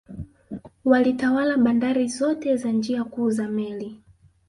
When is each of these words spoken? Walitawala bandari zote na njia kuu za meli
Walitawala 0.85 1.57
bandari 1.57 2.07
zote 2.07 2.55
na 2.55 2.71
njia 2.71 3.03
kuu 3.03 3.29
za 3.29 3.47
meli 3.47 3.99